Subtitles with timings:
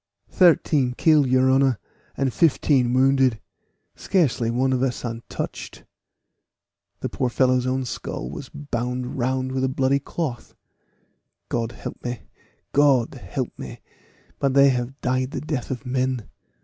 [0.31, 1.77] "Thirteen killed, your honor,
[2.17, 3.39] and fifteen wounded;
[3.95, 5.83] scarcely one of us untouched."
[7.01, 10.55] The poor fellow's own skull was bound round with a bloody cloth.
[11.49, 12.23] "God help me!
[12.71, 13.79] Gold help me!
[14.39, 16.27] but they have died the death of men.